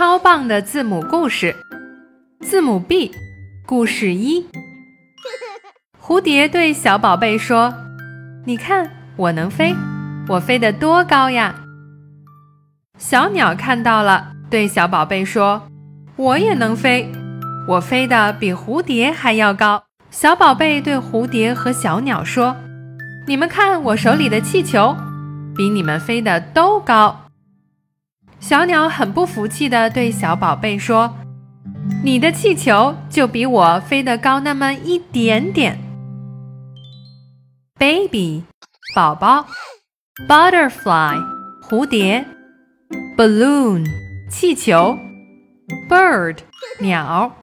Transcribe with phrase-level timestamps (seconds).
[0.00, 1.54] 超棒的字母故事，
[2.40, 3.12] 字母 B，
[3.66, 4.46] 故事一。
[6.02, 7.74] 蝴蝶对小宝贝说
[8.46, 9.76] ：“你看，我能飞，
[10.26, 11.54] 我飞得多高呀！”
[12.96, 15.68] 小鸟看到了，对小宝贝说
[16.16, 17.12] ：“我也能飞，
[17.68, 22.56] 我飞得比蝴蝶还要高。”小宝贝对蝴蝶和小鸟说
[23.28, 24.96] ：“你们看我手里的气球，
[25.54, 27.24] 比你们飞得都高。”
[28.50, 31.14] 小鸟很不服气地对小宝贝说
[32.02, 35.78] ：“你的气球就比我飞得高那么一点点。”
[37.78, 38.42] Baby，
[38.92, 39.46] 宝宝
[40.28, 41.16] ；Butterfly，
[41.62, 42.26] 蝴蝶
[43.16, 43.86] ；Balloon，
[44.28, 44.98] 气球
[45.88, 46.38] ；Bird，
[46.80, 47.30] 鸟。